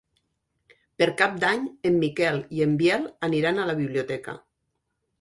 Per 1.01 1.07
Cap 1.19 1.35
d'Any 1.43 1.69
en 1.91 2.01
Miquel 2.05 2.41
i 2.59 2.67
en 2.69 2.75
Biel 2.83 3.09
aniran 3.31 3.61
a 3.67 3.71
la 3.73 3.81
biblioteca. 3.85 4.39